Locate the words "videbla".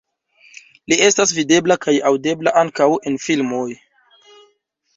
1.39-1.77